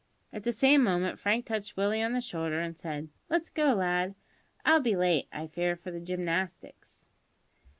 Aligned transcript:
At 0.33 0.41
the 0.41 0.51
same 0.51 0.83
moment 0.83 1.19
Frank 1.19 1.45
touched 1.45 1.77
Willie 1.77 2.01
on 2.01 2.13
the 2.13 2.21
shoulder, 2.21 2.59
and 2.59 2.75
said, 2.75 3.09
"Let's 3.29 3.51
go, 3.51 3.75
lad; 3.75 4.15
I'll 4.65 4.79
be 4.81 4.95
late, 4.95 5.27
I 5.31 5.45
fear, 5.45 5.75
for 5.75 5.91
the 5.91 6.01
gymnastics." 6.01 7.07